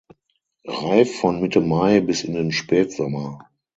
[0.65, 3.37] Reif von Mitte Mai bis in den Spätsommer.